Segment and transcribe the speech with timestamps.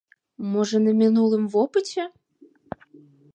[0.53, 2.07] Можа, на мінулым вопыце?